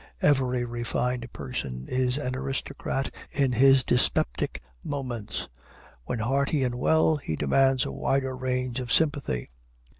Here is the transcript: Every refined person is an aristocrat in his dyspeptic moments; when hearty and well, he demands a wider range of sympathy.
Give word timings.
Every 0.23 0.65
refined 0.65 1.31
person 1.31 1.85
is 1.87 2.17
an 2.17 2.35
aristocrat 2.35 3.13
in 3.29 3.51
his 3.51 3.83
dyspeptic 3.83 4.63
moments; 4.83 5.47
when 6.05 6.17
hearty 6.17 6.63
and 6.63 6.73
well, 6.73 7.17
he 7.17 7.35
demands 7.35 7.85
a 7.85 7.91
wider 7.91 8.35
range 8.35 8.79
of 8.79 8.91
sympathy. 8.91 9.51